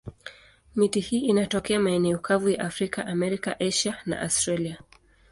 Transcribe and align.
Miti 0.75 0.99
hii 0.99 1.19
inatokea 1.19 1.79
maeneo 1.79 2.17
kavu 2.19 2.49
ya 2.49 2.59
Afrika, 2.59 3.05
Amerika, 3.07 3.59
Asia 3.59 3.97
na 4.05 4.21
Australia. 4.21 4.77